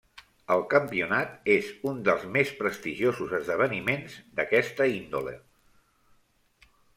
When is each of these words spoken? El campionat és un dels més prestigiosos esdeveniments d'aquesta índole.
El 0.53 0.61
campionat 0.69 1.49
és 1.55 1.67
un 1.91 1.99
dels 2.07 2.25
més 2.37 2.53
prestigiosos 2.61 3.35
esdeveniments 3.41 4.17
d'aquesta 4.41 4.89
índole. 4.95 5.35